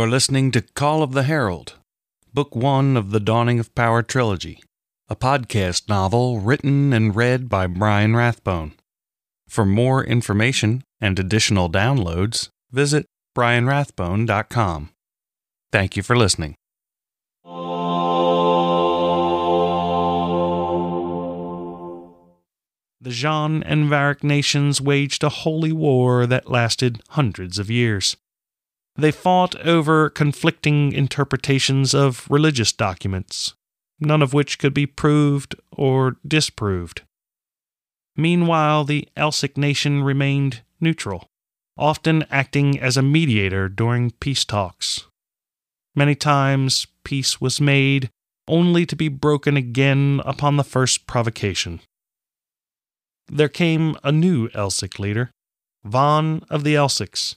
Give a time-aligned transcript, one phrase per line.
[0.00, 1.74] You're listening to Call of the Herald,
[2.32, 4.62] Book One of the Dawning of Power trilogy,
[5.10, 8.72] a podcast novel written and read by Brian Rathbone.
[9.46, 13.04] For more information and additional downloads, visit
[13.36, 14.88] brianrathbone.com.
[15.70, 16.54] Thank you for listening.
[23.02, 28.16] The Zhaan and Varric nations waged a holy war that lasted hundreds of years.
[29.00, 33.54] They fought over conflicting interpretations of religious documents,
[33.98, 37.02] none of which could be proved or disproved.
[38.16, 41.26] Meanwhile, the Elsic nation remained neutral,
[41.76, 45.06] often acting as a mediator during peace talks.
[45.94, 48.10] Many times, peace was made
[48.46, 51.80] only to be broken again upon the first provocation
[53.30, 55.30] there came a new Elsic leader,
[55.84, 57.36] Von of the Elsics.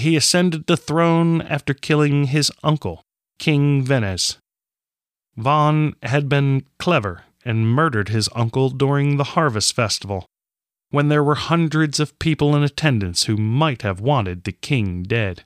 [0.00, 3.02] He ascended the throne after killing his uncle,
[3.38, 4.38] King Venez.
[5.36, 10.24] Von had been clever and murdered his uncle during the harvest festival,
[10.88, 15.44] when there were hundreds of people in attendance who might have wanted the king dead.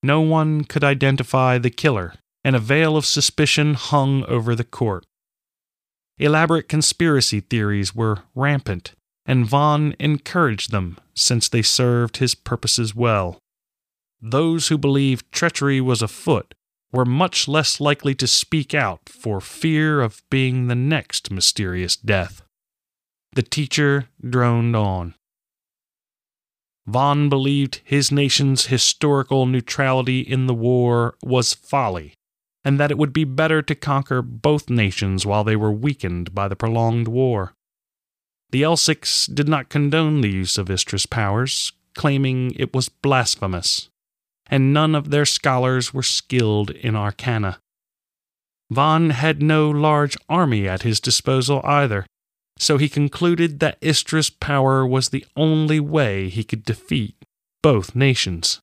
[0.00, 5.04] No one could identify the killer, and a veil of suspicion hung over the court.
[6.18, 8.92] Elaborate conspiracy theories were rampant,
[9.26, 13.38] and Von encouraged them since they served his purposes well.
[14.20, 16.54] Those who believed treachery was afoot
[16.92, 22.42] were much less likely to speak out for fear of being the next mysterious death.
[23.32, 25.14] The teacher droned on.
[26.86, 32.14] Von believed his nation's historical neutrality in the war was folly
[32.64, 36.48] and that it would be better to conquer both nations while they were weakened by
[36.48, 37.54] the prolonged war.
[38.50, 43.88] The Elsics did not condone the use of Istra's powers, claiming it was blasphemous,
[44.48, 47.60] and none of their scholars were skilled in arcana.
[48.70, 52.06] Von had no large army at his disposal either,
[52.58, 57.16] so he concluded that Istra's power was the only way he could defeat
[57.62, 58.60] both nations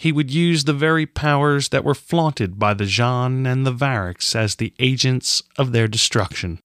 [0.00, 4.34] he would use the very powers that were flaunted by the Zhaan and the Varrics
[4.34, 6.58] as the agents of their destruction.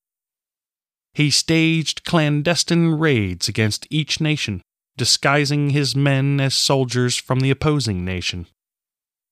[1.16, 4.62] He staged clandestine raids against each nation,
[4.98, 8.48] disguising his men as soldiers from the opposing nation.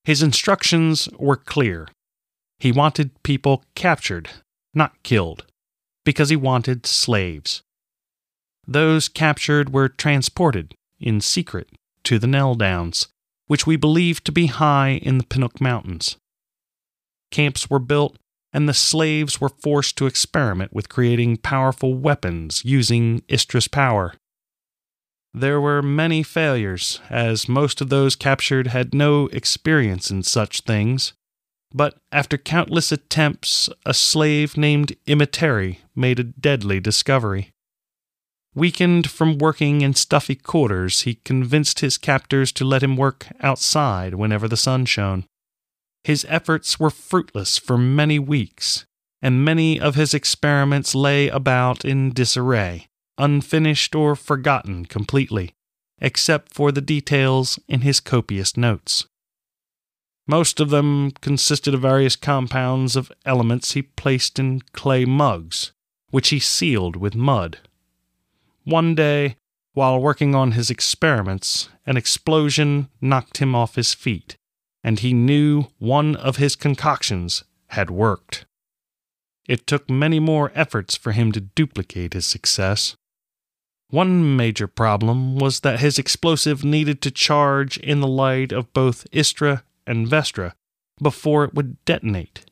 [0.02, 1.88] His instructions were clear.
[2.58, 4.30] He wanted people captured,
[4.72, 5.44] not killed,
[6.06, 7.62] because he wanted slaves.
[8.66, 11.68] Those captured were transported, in secret,
[12.04, 13.08] to the Nell Downs,
[13.46, 16.16] which we believe to be high in the Pinook Mountains.
[17.30, 18.16] Camps were built,
[18.54, 24.14] and the slaves were forced to experiment with creating powerful weapons using Istra's power.
[25.34, 31.12] There were many failures, as most of those captured had no experience in such things.
[31.74, 37.50] But after countless attempts, a slave named Imeteri made a deadly discovery.
[38.54, 44.14] Weakened from working in stuffy quarters, he convinced his captors to let him work outside
[44.14, 45.24] whenever the sun shone.
[46.04, 48.86] His efforts were fruitless for many weeks,
[49.20, 52.86] and many of his experiments lay about in disarray,
[53.18, 55.54] unfinished or forgotten completely,
[56.00, 59.06] except for the details in his copious notes.
[60.26, 65.72] Most of them consisted of various compounds of elements he placed in clay mugs,
[66.10, 67.58] which he sealed with mud
[68.64, 69.36] one day,
[69.74, 74.36] while working on his experiments, an explosion knocked him off his feet,
[74.84, 78.46] and he knew one of his concoctions had worked.
[79.48, 82.94] It took many more efforts for him to duplicate his success.
[83.90, 89.06] One major problem was that his explosive needed to charge in the light of both
[89.10, 90.52] Istra and Vestra
[91.02, 92.44] before it would detonate.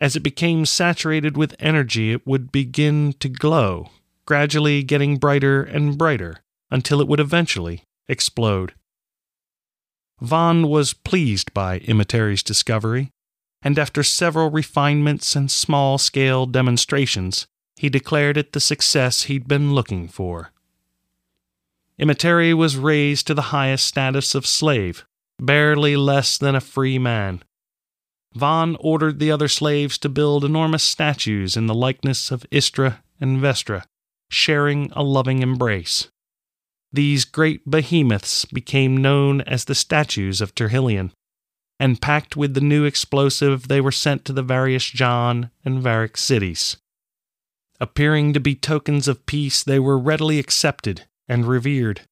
[0.00, 3.90] As it became saturated with energy, it would begin to glow
[4.26, 8.74] gradually getting brighter and brighter until it would eventually explode.
[10.20, 13.10] Von was pleased by Imeteri's discovery,
[13.62, 17.46] and after several refinements and small scale demonstrations,
[17.76, 20.52] he declared it the success he'd been looking for.
[21.98, 25.04] Imeteri was raised to the highest status of slave,
[25.38, 27.42] barely less than a free man.
[28.34, 33.38] Von ordered the other slaves to build enormous statues in the likeness of Istra and
[33.38, 33.84] Vestra,
[34.30, 36.08] sharing a loving embrace.
[36.92, 41.12] These great behemoths became known as the statues of Terhillion,
[41.78, 46.16] and packed with the new explosive, they were sent to the various Zhaan and Varric
[46.16, 46.76] cities.
[47.80, 52.02] Appearing to be tokens of peace, they were readily accepted and revered.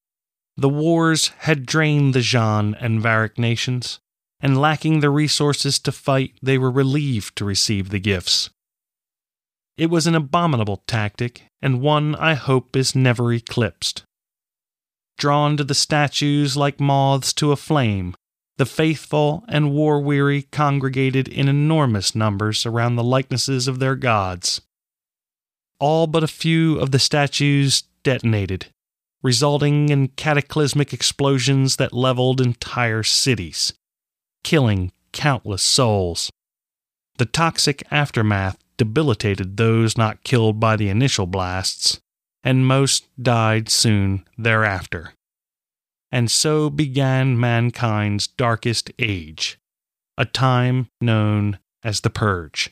[0.57, 3.99] The wars had drained the Zhaan and Varric nations,
[4.41, 8.51] and lacking the resources to fight, they were relieved to receive the gifts.
[9.79, 14.05] It was an abominable tactic, and one I hope is never eclipsed.
[15.17, 18.15] Drawn to the statues like moths to a flame,
[18.57, 24.61] the faithful and war weary congregated in enormous numbers around the likenesses of their gods.
[25.81, 28.67] All but a few of the statues detonated,
[29.23, 33.73] resulting in cataclysmic explosions that leveled entire cities,
[34.45, 36.31] killing countless souls.
[37.19, 42.01] The toxic aftermath debilitated those not killed by the initial blasts,
[42.45, 45.15] and most died soon thereafter.
[46.13, 49.59] And so began mankind's darkest age,
[50.17, 52.71] a time known as the Purge.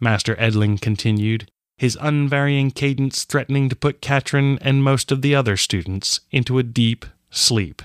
[0.00, 1.48] Master Edling continued,
[1.78, 6.62] his unvarying cadence threatening to put Katrin and most of the other students into a
[6.62, 7.82] deep sleep.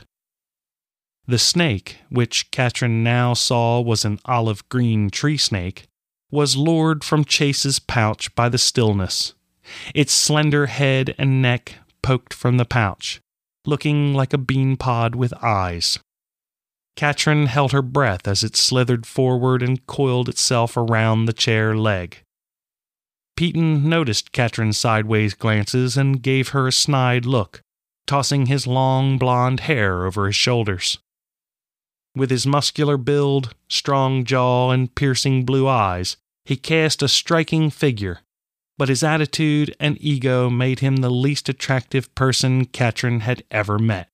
[1.26, 5.88] The snake, which Katrin now saw was an olive green tree snake,
[6.32, 9.34] was lured from Chase's pouch by the stillness,
[9.94, 13.22] its slender head and neck poked from the pouch,
[13.66, 16.00] looking like a bean pod with eyes.
[16.96, 22.24] Katrin held her breath as it slithered forward and coiled itself around the chair leg.
[23.38, 27.62] Peaton noticed Katrin's sideways glances and gave her a snide look,
[28.06, 31.00] tossing his long blonde hair over his shoulders.
[32.16, 38.20] With his muscular build, strong jaw, and piercing blue eyes, he cast a striking figure,
[38.80, 44.08] but his attitude and ego made him the least attractive person Katrin had ever met.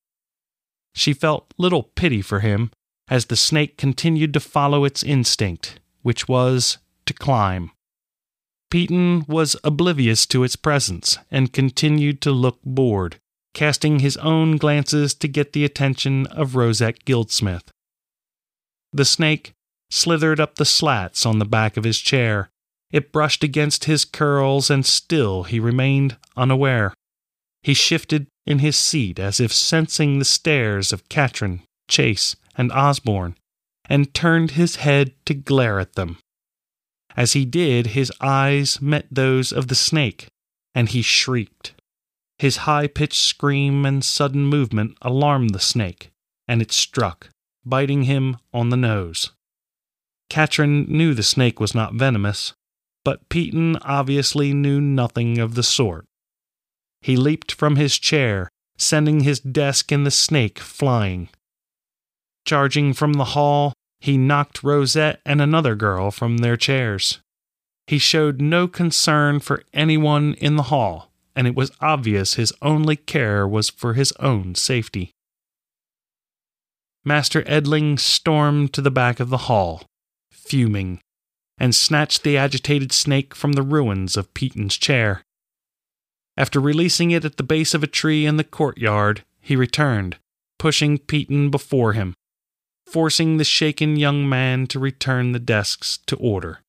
[0.95, 2.71] She felt little pity for him
[3.07, 7.69] as the snake continued to follow its instinct, which was to climb.
[8.71, 13.17] Peaton was oblivious to its presence and continued to look bored,
[13.53, 17.69] casting his own glances to get the attention of Rosette Guildsmith.
[18.91, 19.53] The snake
[19.91, 22.49] slithered up the slats on the back of his chair.
[22.95, 26.93] It brushed against his curls, and still he remained unaware.
[27.61, 33.35] He shifted in his seat as if sensing the stares of Katrin, Chase, and Osborne,
[33.89, 36.19] and turned his head to glare at them.
[37.17, 40.27] As he did, his eyes met those of the snake,
[40.73, 41.73] and he shrieked.
[42.39, 46.11] His high pitched scream and sudden movement alarmed the snake,
[46.47, 47.29] and it struck,
[47.65, 49.31] biting him on the nose.
[50.29, 52.53] Katrin knew the snake was not venomous,
[53.05, 56.05] but Peaton obviously knew nothing of the sort.
[57.01, 61.29] He leaped from his chair, sending his desk and the snake flying.
[62.45, 67.19] Charging from the hall, he knocked Rosette and another girl from their chairs.
[67.87, 72.95] He showed no concern for anyone in the hall, and it was obvious his only
[72.95, 75.11] care was for his own safety.
[77.03, 79.83] Master Edling stormed to the back of the hall,
[80.31, 80.99] fuming,
[81.57, 85.23] and snatched the agitated snake from the ruins of Peaton's chair.
[86.37, 90.17] After releasing it at the base of a tree in the courtyard, he returned,
[90.59, 92.13] pushing Peaton before him
[92.85, 96.61] forcing the shaken young man to return the desks to order.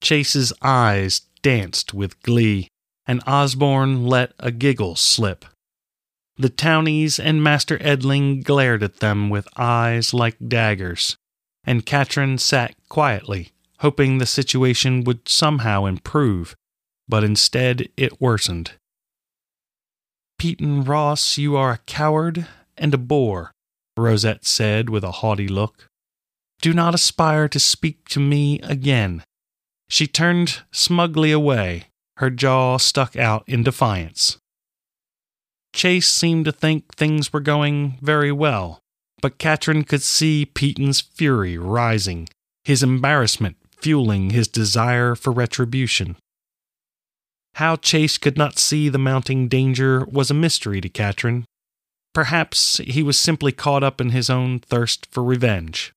[0.00, 2.68] Chase's eyes danced with glee,
[3.06, 5.44] and Osborne let a giggle slip.
[6.36, 11.16] The townies and Master Edling glared at them with eyes like daggers,
[11.66, 16.54] and Katrin sat quietly, hoping the situation would somehow improve,
[17.08, 18.72] but instead it worsened.
[20.38, 22.46] Peaton Ross, you are a coward
[22.76, 23.50] and a bore,
[23.96, 25.86] Rosette said with a haughty look.
[26.62, 29.24] Do not aspire to speak to me again.
[29.88, 31.84] She turned smugly away,
[32.18, 34.38] her jaw stuck out in defiance.
[35.72, 38.80] Chase seemed to think things were going very well,
[39.26, 42.28] but Katrin could see Peaton's fury rising,
[42.62, 46.14] his embarrassment fueling his desire for retribution.
[47.56, 51.44] How Chase could not see the mounting danger was a mystery to Katrin,
[52.14, 55.92] Perhaps he was simply caught up in his own thirst for revenge.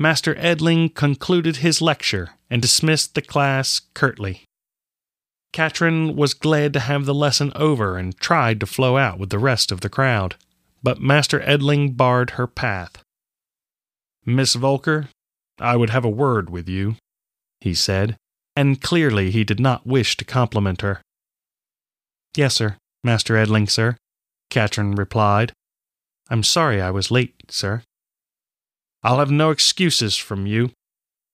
[0.00, 4.42] Master Edling concluded his lecture and dismissed the class curtly.
[5.52, 9.38] Katrin was glad to have the lesson over and tried to flow out with the
[9.38, 10.34] rest of the crowd,
[10.86, 13.02] but Master Edling barred her path.
[14.24, 15.08] Miss Volker,
[15.58, 16.94] I would have a word with you,
[17.60, 18.16] he said,
[18.54, 21.02] and clearly he did not wish to compliment her.
[22.36, 23.96] Yes, sir, Master Edling, sir,
[24.48, 25.52] Katrin replied.
[26.30, 27.82] I'm sorry I was late, sir.
[29.02, 30.70] I'll have no excuses from you.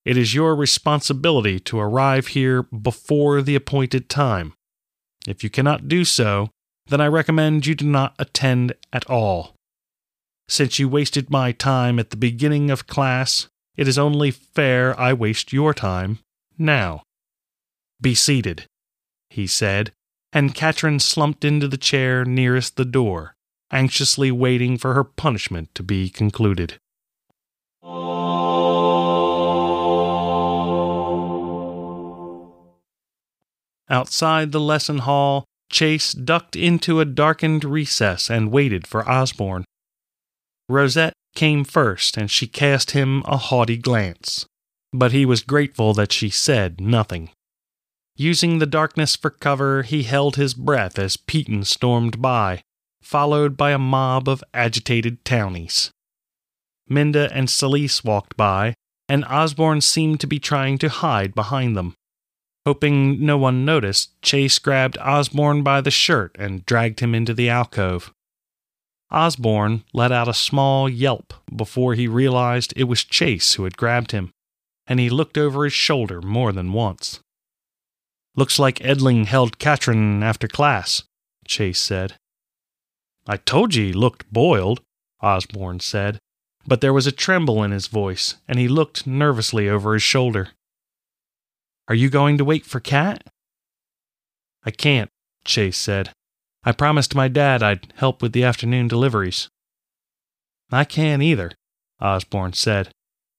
[0.07, 4.55] It is your responsibility to arrive here before the appointed time.
[5.29, 6.49] If you cannot do so,
[6.93, 9.55] then I recommend you do not attend at all.
[10.47, 15.15] Since you wasted my time at the beginning of class, it is only fair I
[15.15, 16.19] waste your time
[16.59, 17.03] now.
[17.99, 18.67] Be seated,
[19.31, 19.93] he said,
[20.35, 23.37] and Katrin slumped into the chair nearest the door,
[23.71, 26.75] anxiously waiting for her punishment to be concluded.
[33.89, 39.65] Outside the lesson hall, Chase ducked into a darkened recess and waited for Osborne.
[40.69, 44.47] Rosette came first, and she cast him a haughty glance,
[44.93, 47.31] but he was grateful that she said nothing.
[48.17, 52.61] Using the darkness for cover, he held his breath as Peaton stormed by,
[53.01, 55.91] followed by a mob of agitated townies.
[56.87, 58.75] Minda and Celise walked by,
[59.09, 61.95] and Osborne seemed to be trying to hide behind them.
[62.65, 67.49] Hoping no one noticed, Chase grabbed Osborne by the shirt and dragged him into the
[67.49, 68.13] alcove.
[69.11, 74.13] Osborne let out a small yelp before he realized it was Chase who had grabbed
[74.13, 74.31] him,
[74.87, 77.21] and he looked over his shoulder more than once.
[78.37, 81.03] Looks like Edling held Katrin after class,
[81.47, 82.15] Chase said.
[83.27, 84.81] I told you he looked boiled,
[85.21, 86.19] Osborne said,
[86.67, 90.51] but there was a tremble in his voice, and he looked nervously over his shoulder.
[91.89, 93.25] Are you going to wait for Cat?
[94.65, 95.11] I can't,
[95.45, 96.11] Chase said.
[96.65, 99.49] I promised my dad I'd help with the afternoon deliveries.
[100.71, 101.53] I can't either,
[102.01, 102.91] Osborne said.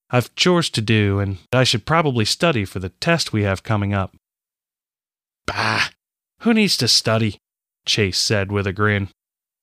[0.09, 3.93] I've chores to do, and I should probably study for the test we have coming
[3.93, 4.15] up.
[5.47, 5.89] Bah!
[6.41, 7.37] Who needs to study?
[7.85, 9.09] Chase said with a grin.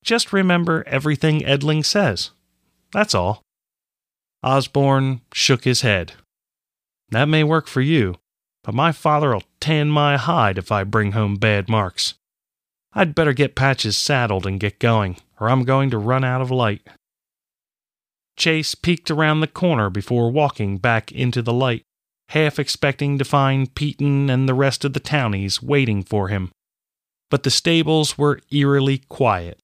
[0.03, 2.31] Just remember everything Edling says.
[2.93, 3.43] That's all.
[4.43, 6.15] Osborne shook his head.
[7.11, 8.17] That may work for you,
[8.63, 12.15] but my father'll tan my hide if I bring home bad marks.
[12.93, 16.51] I'd better get Patches saddled and get going, or I'm going to run out of
[16.51, 16.87] light.
[18.37, 21.85] Chase peeked around the corner before walking back into the light
[22.31, 26.51] half expecting to find Peaton and the rest of the townies waiting for him.
[27.29, 29.59] But the stables were eerily quiet.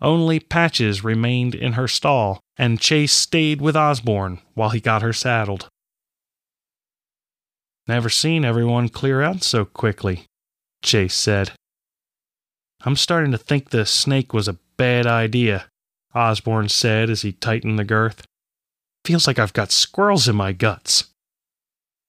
[0.00, 5.12] Only Patches remained in her stall, and Chase stayed with Osborne while he got her
[5.12, 5.68] saddled.
[7.88, 10.26] Never seen everyone clear out so quickly,
[10.82, 11.52] Chase said.
[12.84, 15.66] I'm starting to think the snake was a bad idea,
[16.14, 18.24] Osborne said as he tightened the girth.
[19.04, 21.04] Feels like I've got squirrels in my guts.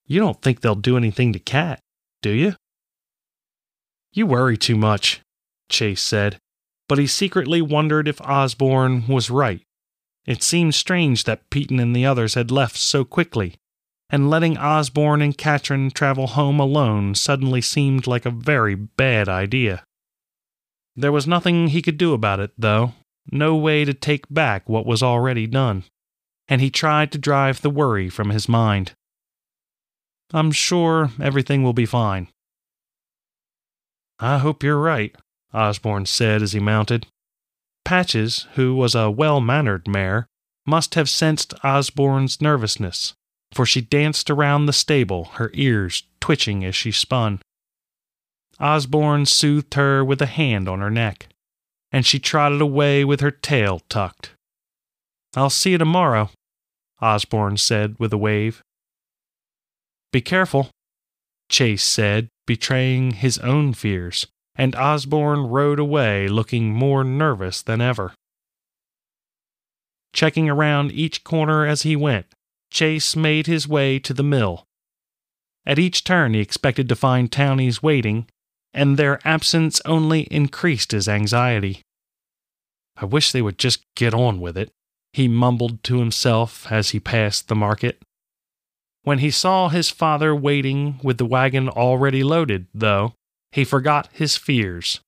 [0.05, 1.79] You don't think they'll do anything to Cat,
[2.21, 2.55] do you?
[4.11, 5.21] You worry too much,
[5.69, 6.37] Chase said,
[6.87, 9.61] but he secretly wondered if Osborne was right.
[10.25, 13.55] It seemed strange that Peaton and the others had left so quickly,
[14.13, 19.83] and letting Osborne and Katrin travel home alone suddenly seemed like a very bad idea.
[20.95, 22.93] There was nothing he could do about it, though,
[23.31, 25.85] no way to take back what was already done,
[26.47, 28.91] and he tried to drive the worry from his mind.
[30.31, 32.27] I'm sure everything will be fine.
[34.19, 35.15] I hope you're right,
[35.55, 37.07] Osborne said as he mounted.
[37.83, 40.27] Patches, who was a well mannered mare,
[40.67, 43.15] must have sensed Osborne's nervousness,
[43.53, 47.41] for she danced around the stable, her ears twitching as she spun.
[48.59, 51.27] Osborne soothed her with a hand on her neck,
[51.91, 54.31] and she trotted away with her tail tucked.
[55.35, 56.29] I'll see you tomorrow,
[57.01, 58.61] Osborne said with a wave.
[60.11, 60.69] Be careful,
[61.49, 68.13] Chase said, betraying his own fears, and Osborne rode away looking more nervous than ever.
[70.13, 72.27] Checking around each corner as he went,
[72.73, 74.65] Chase made his way to the mill.
[75.63, 78.27] At each turn, he expected to find townies waiting,
[78.73, 81.83] and their absence only increased his anxiety.
[82.97, 84.71] I wish they would just get on with it,
[85.13, 88.01] he mumbled to himself as he passed the market.
[89.03, 93.13] When he saw his father waiting with the wagon already loaded, though,
[93.51, 94.99] he forgot his fears.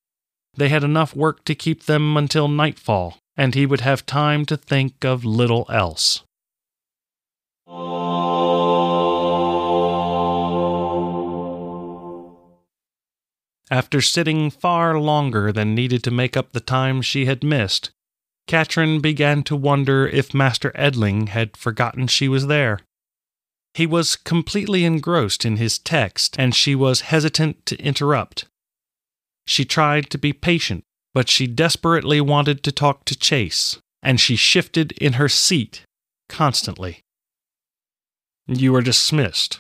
[0.53, 4.55] They had enough work to keep them until nightfall, and he would have time to
[4.55, 6.24] think of little else.
[13.71, 17.91] After sitting far longer than needed to make up the time she had missed,
[18.47, 22.81] Katrin began to wonder if Master Edling had forgotten she was there.
[23.73, 28.45] He was completely engrossed in his text, and she was hesitant to interrupt.
[29.47, 34.35] She tried to be patient, but she desperately wanted to talk to Chase, and she
[34.35, 35.81] shifted in her seat
[36.29, 37.01] constantly.
[38.47, 39.59] You are dismissed,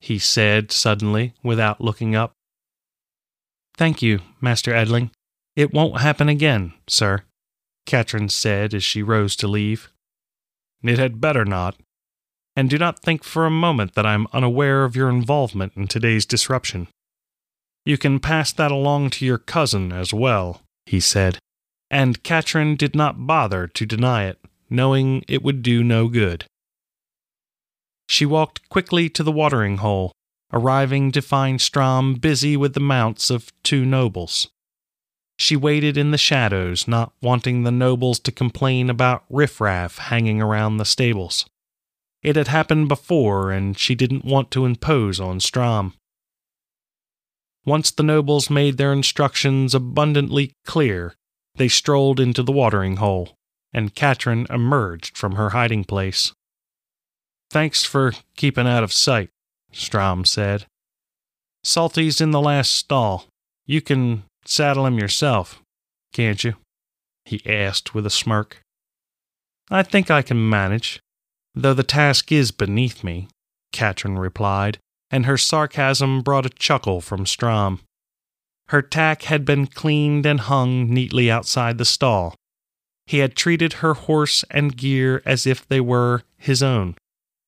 [0.00, 2.32] he said suddenly, without looking up.
[3.76, 5.10] Thank you, Master Edling,
[5.56, 7.22] It won't happen again, sir,
[7.86, 9.90] Katrin said as she rose to leave.
[10.82, 11.76] It had better not.
[12.56, 15.86] And do not think for a moment that I am unaware of your involvement in
[15.86, 16.88] today's disruption.
[17.84, 21.38] You can pass that along to your cousin as well, he said,
[21.90, 26.44] and Katrin did not bother to deny it, knowing it would do no good.
[28.08, 30.12] She walked quickly to the watering hole,
[30.52, 34.48] arriving to find Strom busy with the mounts of two nobles.
[35.38, 40.76] She waited in the shadows, not wanting the nobles to complain about riffraff hanging around
[40.76, 41.46] the stables.
[42.22, 45.94] It had happened before, and she didn't want to impose on Strom.
[47.64, 51.14] Once the nobles made their instructions abundantly clear,
[51.54, 53.36] they strolled into the watering hole,
[53.72, 56.32] and Katrin emerged from her hiding place.
[57.50, 59.30] Thanks for keeping out of sight,
[59.72, 60.66] Strom said.
[61.62, 63.26] Salty's in the last stall.
[63.66, 65.62] You can saddle him yourself,
[66.12, 66.54] can't you?
[67.24, 68.62] he asked with a smirk.
[69.70, 71.00] I think I can manage,
[71.54, 73.28] though the task is beneath me,
[73.72, 74.78] Katrin replied,
[75.10, 77.80] and her sarcasm brought a chuckle from Strom.
[78.68, 82.34] Her tack had been cleaned and hung neatly outside the stall.
[83.06, 86.96] He had treated her horse and gear as if they were his own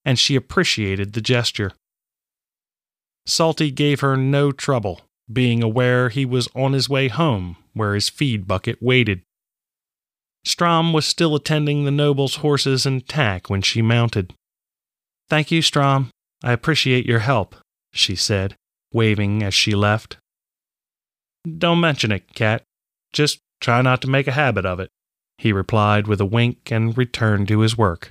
[0.05, 1.73] and she appreciated the gesture.
[3.27, 5.03] Salty gave her no trouble,
[5.33, 9.23] being aware he was on his way home where his feed bucket waited.
[10.45, 14.35] Strom was still attending the noble's horses and tack when she mounted.
[15.29, 16.11] Thank you, Strom.
[16.43, 17.55] I appreciate your help,
[17.93, 18.57] she said,
[18.93, 20.17] waving as she left.
[21.59, 22.63] Don't mention it, Cat.
[23.13, 24.91] Just try not to make a habit of it,
[25.39, 28.11] he replied with a wink and returned to his work.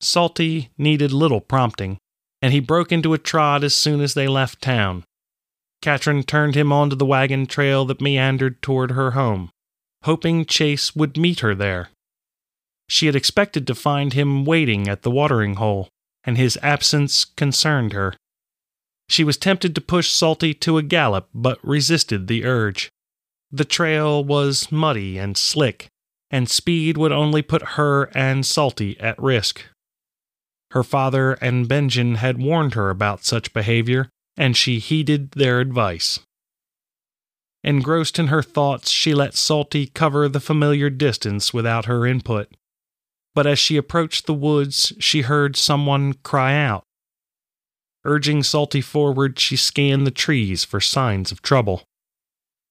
[0.00, 1.98] Salty needed little prompting,
[2.40, 5.04] and he broke into a trot as soon as they left town.
[5.82, 9.50] Katrin turned him onto the wagon trail that meandered toward her home,
[10.02, 11.90] hoping Chase would meet her there.
[12.88, 15.88] She had expected to find him waiting at the watering hole,
[16.24, 18.14] and his absence concerned her.
[19.08, 22.90] She was tempted to push Salty to a gallop, but resisted the urge.
[23.50, 25.88] The trail was muddy and slick,
[26.30, 29.64] and speed would only put her and Salty at risk.
[30.72, 36.20] Her father and Benjen had warned her about such behavior, and she heeded their advice.
[37.64, 42.48] Engrossed in her thoughts, she let Salty cover the familiar distance without her input.
[43.34, 46.84] But as she approached the woods, she heard someone cry out.
[48.04, 51.84] Urging Salty forward, she scanned the trees for signs of trouble.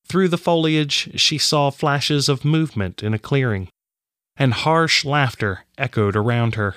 [0.08, 3.68] Through the foliage, she saw flashes of movement in a clearing,
[4.38, 6.76] and harsh laughter echoed around her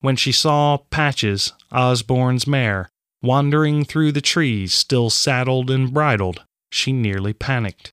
[0.00, 2.88] when she saw Patches, Osborne's mare,
[3.22, 7.92] wandering through the trees, still saddled and bridled, she nearly panicked.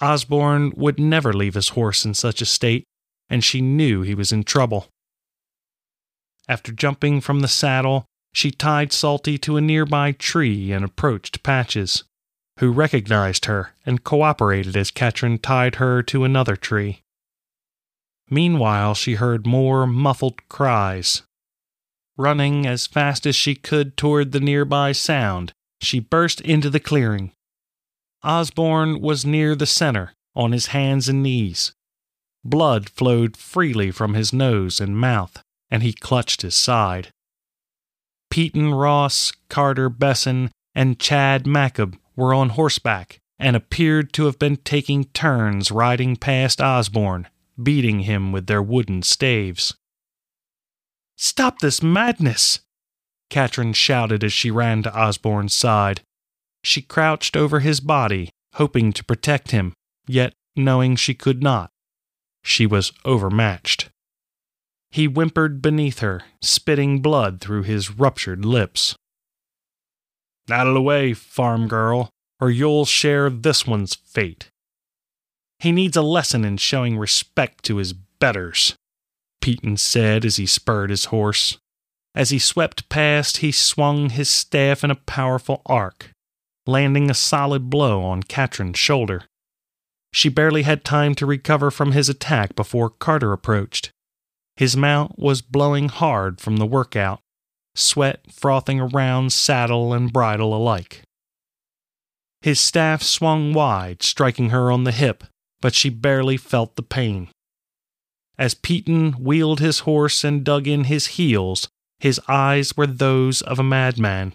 [0.00, 2.84] Osborne would never leave his horse in such a state,
[3.28, 4.88] and she knew he was in trouble.
[6.48, 8.04] After jumping from the saddle,
[8.34, 12.02] she tied Salty to a nearby tree and approached Patches,
[12.58, 17.00] who recognized her and cooperated as Katrin tied her to another tree.
[18.32, 21.22] Meanwhile, she heard more muffled cries.
[22.16, 27.32] Running as fast as she could toward the nearby sound, she burst into the clearing.
[28.22, 31.74] Osborne was near the center, on his hands and knees.
[32.42, 37.10] Blood flowed freely from his nose and mouth, and he clutched his side.
[38.30, 44.56] Peaton Ross, Carter Besson, and Chad Macabe were on horseback and appeared to have been
[44.56, 47.28] taking turns riding past Osborne
[47.62, 49.74] beating him with their wooden staves.
[51.16, 52.60] Stop this madness!
[53.30, 56.02] Katrin shouted as she ran to Osborne's side.
[56.62, 59.72] She crouched over his body, hoping to protect him,
[60.06, 61.70] yet knowing she could not.
[62.44, 63.88] She was overmatched.
[64.90, 68.94] He whimpered beneath her, spitting blood through his ruptured lips.
[70.50, 74.50] Out of the way, farm girl, or you'll share this one's fate.
[75.62, 78.74] He needs a lesson in showing respect to his betters,
[79.40, 81.56] Peaton said as he spurred his horse.
[82.16, 86.10] As he swept past, he swung his staff in a powerful arc,
[86.66, 89.22] landing a solid blow on Katrin's shoulder.
[90.12, 93.92] She barely had time to recover from his attack before Carter approached.
[94.56, 97.20] His mount was blowing hard from the workout,
[97.76, 101.02] sweat frothing around saddle and bridle alike.
[102.40, 105.22] His staff swung wide, striking her on the hip,
[105.62, 107.28] but she barely felt the pain.
[108.36, 111.68] As Peaton wheeled his horse and dug in his heels,
[112.00, 114.34] his eyes were those of a madman.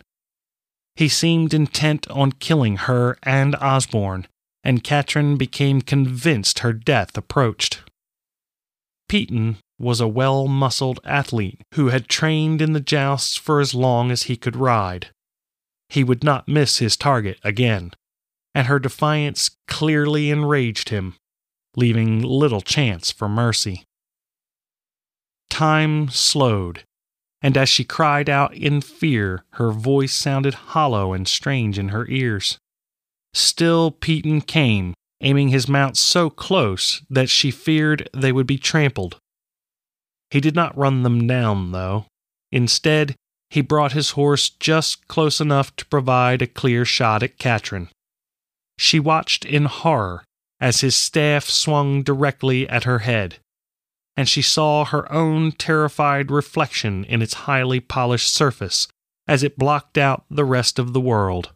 [0.95, 4.25] He seemed intent on killing her and Osborne,
[4.63, 7.81] and Katrin became convinced her death approached.
[9.07, 14.09] Peaton was a well muscled athlete who had trained in the jousts for as long
[14.09, 15.09] as he could ride.
[15.89, 17.91] He would not miss his target again,
[18.57, 21.13] and her defiance clearly enraged him,
[21.75, 23.83] leaving little chance for mercy.
[25.47, 26.83] Time slowed,
[27.39, 32.07] and as she cried out in fear, her voice sounded hollow and strange in her
[32.07, 32.57] ears.
[33.31, 39.19] Still, Peaton came, aiming his mount so close that she feared they would be trampled.
[40.31, 42.07] He did not run them down, though.
[42.51, 43.13] Instead,
[43.51, 47.89] he brought his horse just close enough to provide a clear shot at Katrin.
[48.77, 50.23] She watched in horror
[50.59, 53.37] as his staff swung directly at her head,
[54.15, 58.87] and she saw her own terrified reflection in its highly polished surface
[59.27, 61.51] as it blocked out the rest of the world.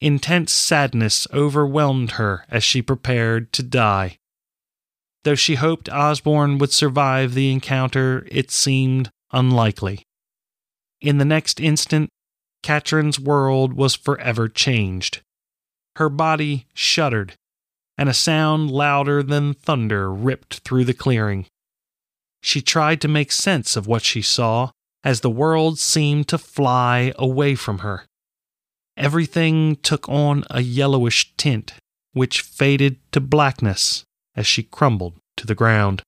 [0.00, 4.16] Intense sadness overwhelmed her as she prepared to die.
[5.24, 10.02] Though she hoped Osborne would survive the encounter, it seemed unlikely.
[11.00, 12.10] In the next instant,
[12.62, 15.22] Katrin's world was forever changed.
[15.98, 17.34] Her body shuddered,
[17.96, 21.46] and a sound louder than thunder ripped through the clearing.
[22.40, 24.70] She tried to make sense of what she saw
[25.02, 28.04] as the world seemed to fly away from her.
[28.96, 31.74] Everything took on a yellowish tint,
[32.12, 34.04] which faded to blackness
[34.36, 36.02] as she crumbled to the ground.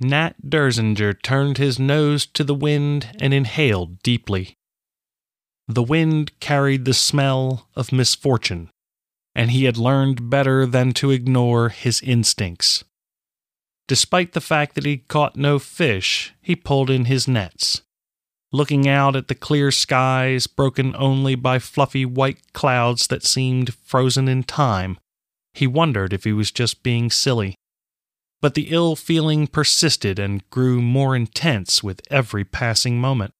[0.00, 4.56] Nat Dersinger turned his nose to the wind and inhaled deeply.
[5.68, 8.70] The wind carried the smell of misfortune,
[9.34, 12.82] and he had learned better than to ignore his instincts.
[13.86, 17.82] Despite the fact that he caught no fish, he pulled in his nets.
[18.52, 24.28] Looking out at the clear skies, broken only by fluffy white clouds that seemed frozen
[24.28, 24.98] in time,
[25.52, 27.54] he wondered if he was just being silly
[28.40, 33.32] but the ill feeling persisted and grew more intense with every passing moment.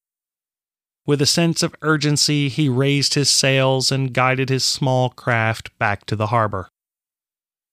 [1.07, 6.05] With a sense of urgency, he raised his sails and guided his small craft back
[6.07, 6.69] to the harbor.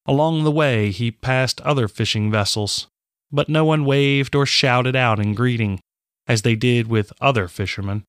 [0.05, 2.87] Along the way, he passed other fishing vessels,
[3.31, 5.81] but no one waved or shouted out in greeting,
[6.27, 8.05] as they did with other fishermen.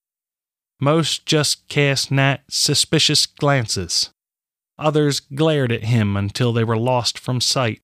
[0.81, 4.11] Most just cast Nat suspicious glances.
[4.79, 7.81] Others glared at him until they were lost from sight.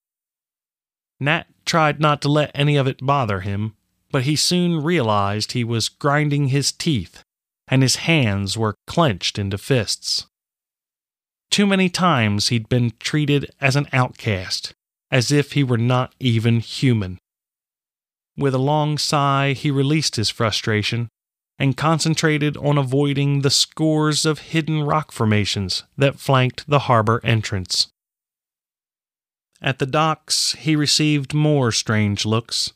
[1.20, 3.74] Nat tried not to let any of it bother him,
[4.10, 7.22] but he soon realized he was grinding his teeth
[7.68, 10.26] and his hands were clenched into fists.
[11.50, 14.74] Too many times he'd been treated as an outcast,
[15.10, 17.18] as if he were not even human.
[18.36, 21.08] With a long sigh, he released his frustration
[21.58, 27.88] and concentrated on avoiding the scores of hidden rock formations that flanked the harbor entrance.
[29.64, 32.74] At the docks, he received more strange looks,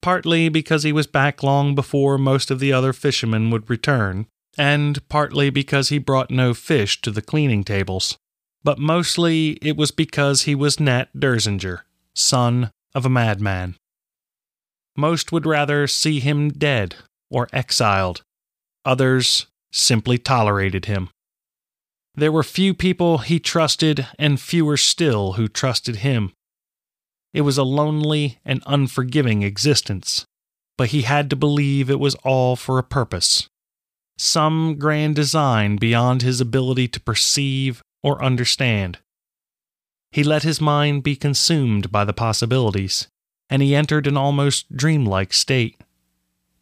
[0.00, 5.06] partly because he was back long before most of the other fishermen would return, and
[5.08, 8.16] partly because he brought no fish to the cleaning tables.
[8.62, 11.80] But mostly it was because he was Nat Dersinger,
[12.14, 13.74] son of a madman.
[14.96, 16.94] Most would rather see him dead
[17.30, 18.22] or exiled.
[18.84, 21.10] Others simply tolerated him.
[22.18, 26.32] There were few people he trusted, and fewer still who trusted him.
[27.32, 30.24] It was a lonely and unforgiving existence,
[30.76, 33.48] but he had to believe it was all for a purpose.
[34.16, 38.98] Some grand design beyond his ability to perceive or understand.
[40.10, 43.06] He let his mind be consumed by the possibilities,
[43.48, 45.80] and he entered an almost dreamlike state.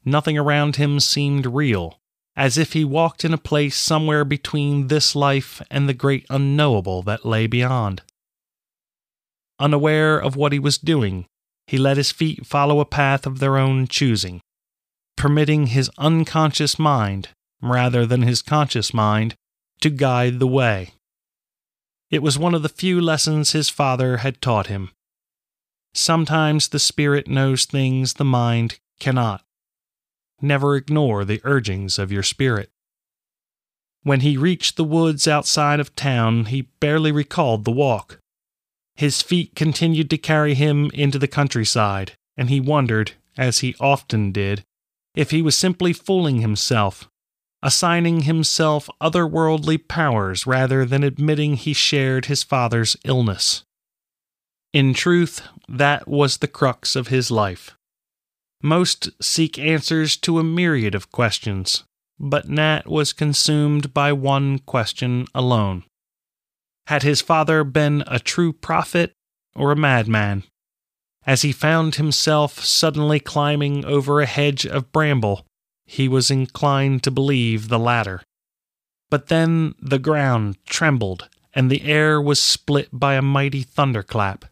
[0.05, 1.99] Nothing around him seemed real,
[2.37, 7.03] as if he walked in a place somewhere between this life and the great unknowable
[7.03, 8.03] that lay beyond.
[9.59, 11.27] Unaware of what he was doing,
[11.67, 14.41] he let his feet follow a path of their own choosing,
[15.17, 17.31] permitting his unconscious mind,
[17.63, 19.35] rather than his conscious mind,
[19.81, 20.93] to guide the way.
[22.11, 24.91] It was one of the few lessons his father had taught him.
[25.95, 29.43] Sometimes the spirit knows things the mind cannot.
[30.41, 32.71] Never ignore the urgings of your spirit.
[34.03, 38.21] When he reached the woods outside of town, he barely recalled the walk.
[38.95, 44.33] His feet continued to carry him into the countryside, and he wondered, as he often
[44.33, 44.65] did,
[45.15, 47.09] if he was simply fooling himself,
[47.63, 53.65] assigning himself otherworldly powers rather than admitting he shared his father's illness.
[54.73, 57.76] In truth, that was the crux of his life.
[58.63, 61.85] Most seek answers to a myriad of questions,
[62.19, 65.85] but Nat was consumed by one question alone.
[66.87, 69.13] Had his father been a true prophet
[69.55, 70.45] or a madman?
[71.27, 75.45] As he found himself suddenly climbing over a hedge of bramble,
[75.85, 78.23] he was inclined to believe the latter.
[79.11, 84.45] But then the ground trembled, and the air was split by a mighty thunderclap.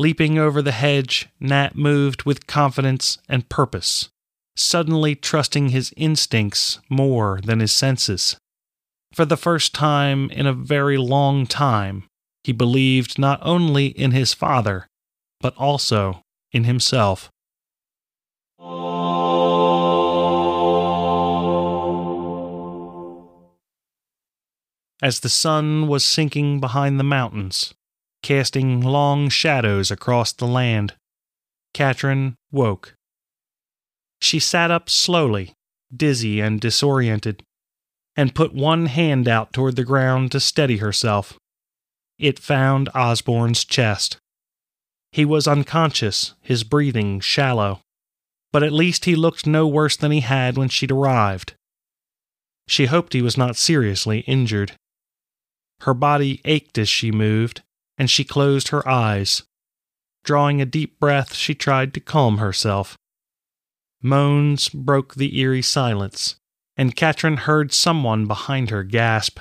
[0.00, 4.08] Leaping over the hedge, Nat moved with confidence and purpose,
[4.56, 8.38] suddenly trusting his instincts more than his senses.
[9.12, 12.04] For the first time in a very long time,
[12.44, 14.86] he believed not only in his father,
[15.38, 17.28] but also in himself.
[25.02, 27.74] As the sun was sinking behind the mountains,
[28.22, 30.94] casting long shadows across the land,
[31.74, 32.94] Katrin woke.
[34.20, 35.54] She sat up slowly,
[35.94, 37.42] dizzy and disoriented,
[38.16, 41.38] and put one hand out toward the ground to steady herself.
[42.18, 44.18] It found Osborne's chest.
[45.12, 47.80] He was unconscious, his breathing shallow,
[48.52, 51.54] but at least he looked no worse than he had when she'd arrived.
[52.68, 54.72] She hoped he was not seriously injured.
[55.80, 57.62] Her body ached as she moved,
[58.00, 59.42] and she closed her eyes.
[60.24, 62.96] Drawing a deep breath, she tried to calm herself.
[64.02, 66.36] Moans broke the eerie silence,
[66.78, 69.38] and Katrin heard someone behind her gasp.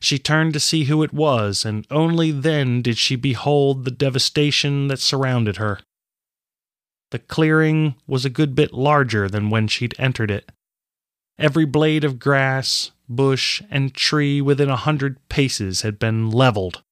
[0.00, 4.88] She turned to see who it was, and only then did she behold the devastation
[4.88, 5.78] that surrounded her.
[7.12, 10.50] The clearing was a good bit larger than when she'd entered it.
[11.38, 16.82] Every blade of grass, bush, and tree within a hundred paces had been leveled.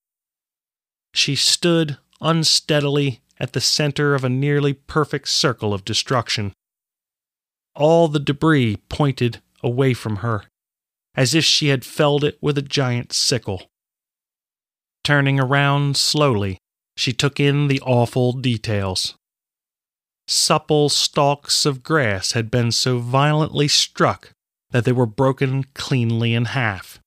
[1.14, 6.53] She stood unsteadily at the center of a nearly perfect circle of destruction.
[7.75, 10.44] All the debris pointed away from her,
[11.14, 13.70] as if she had felled it with a giant sickle.
[15.05, 16.59] Turning around slowly,
[16.96, 19.14] she took in the awful details.
[20.29, 24.33] Supple stalks of grass had been so violently struck
[24.70, 27.01] that they were broken cleanly in half.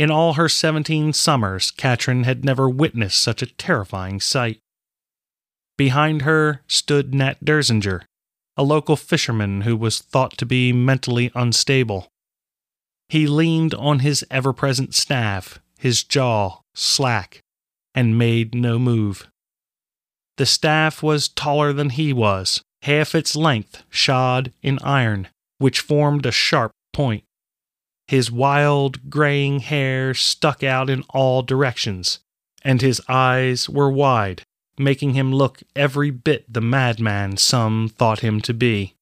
[0.00, 4.58] In all her seventeen summers, Katrin had never witnessed such a terrifying sight.
[5.76, 8.04] Behind her stood Nat Dersinger,
[8.56, 12.08] a local fisherman who was thought to be mentally unstable.
[13.10, 17.42] He leaned on his ever present staff, his jaw slack,
[17.94, 19.28] and made no move.
[20.38, 26.24] The staff was taller than he was, half its length shod in iron, which formed
[26.24, 27.24] a sharp point.
[28.10, 32.18] His wild, graying hair stuck out in all directions,
[32.60, 34.42] and his eyes were wide,
[34.76, 38.96] making him look every bit the madman some thought him to be.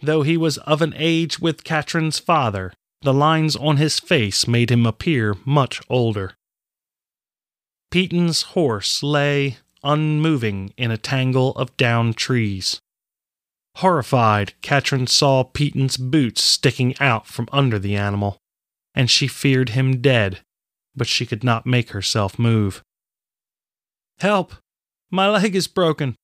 [0.00, 2.72] Though he was of an age with Katrin's father,
[3.02, 6.34] the lines on his face made him appear much older.
[7.92, 12.80] Peaton's horse lay unmoving in a tangle of downed trees.
[13.76, 18.38] Horrified, Katrin saw Peaton's boots sticking out from under the animal,
[18.94, 20.40] and she feared him dead,
[20.94, 22.82] but she could not make herself move.
[24.18, 24.54] Help!
[25.10, 26.16] My leg is broken!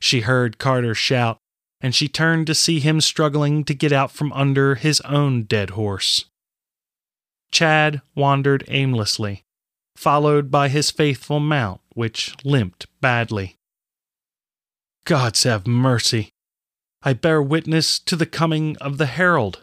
[0.00, 1.36] She heard Carter shout,
[1.82, 5.70] and she turned to see him struggling to get out from under his own dead
[5.70, 6.24] horse.
[7.50, 9.42] Chad wandered aimlessly,
[9.96, 13.56] followed by his faithful mount, which limped badly.
[15.04, 16.30] Gods have mercy,
[17.06, 19.62] I bear witness to the coming of the herald.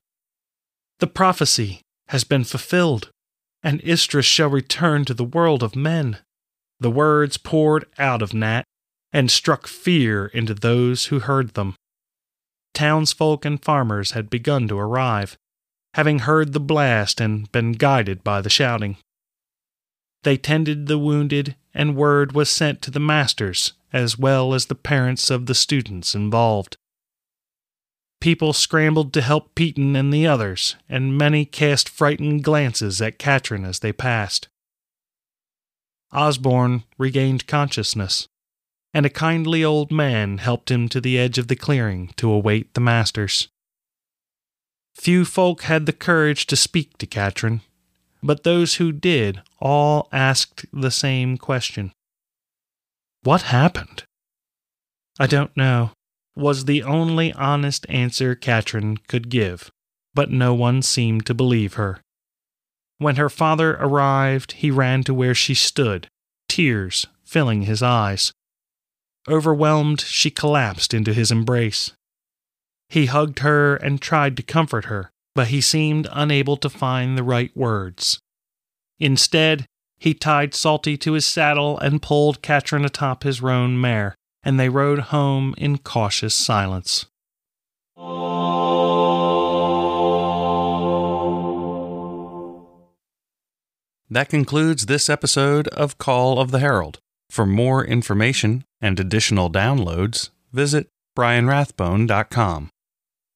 [1.00, 3.10] The prophecy has been fulfilled,
[3.62, 6.20] and Istra shall return to the world of men.
[6.80, 8.64] The words poured out of Nat
[9.12, 11.76] and struck fear into those who heard them.
[12.74, 15.36] Townsfolk and farmers had begun to arrive,
[15.96, 18.96] having heard the blast and been guided by the shouting.
[20.24, 24.76] They tended the wounded, and word was sent to the masters as well as the
[24.76, 26.78] parents of the students involved.
[28.24, 33.66] People scrambled to help Peaton and the others, and many cast frightened glances at Katrin
[33.66, 34.48] as they passed.
[36.10, 38.30] Osborne regained consciousness,
[38.94, 42.74] and a kindly old man helped him to the edge of the clearing to await
[42.76, 43.50] the masters.
[44.96, 47.60] Few folk had the courage to speak to Katrin,
[48.24, 51.92] but those who did all asked the same question
[53.24, 54.06] What happened?
[55.20, 55.92] I don't know,
[56.36, 59.70] was the only honest answer Katrin could give,
[60.14, 62.00] but no one seemed to believe her.
[62.98, 66.08] When her father arrived, he ran to where she stood,
[66.48, 68.32] tears filling his eyes.
[69.28, 71.92] Overwhelmed, she collapsed into his embrace.
[72.90, 77.24] He hugged her and tried to comfort her, but he seemed unable to find the
[77.24, 78.20] right words.
[79.00, 79.66] Instead,
[79.98, 84.70] he tied Salty to his saddle and pulled Katrin atop his roan mare, and they
[84.70, 87.06] rode home in cautious silence.
[94.10, 97.00] That concludes this episode of Call of the Herald.
[97.32, 102.70] For more information and additional downloads, visit brianrathbone.com.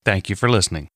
[0.05, 0.89] Thank you for listening.